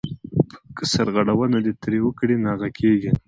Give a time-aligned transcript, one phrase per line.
[0.75, 3.11] که سرغړونه ترې وکړې ناغه کېږې.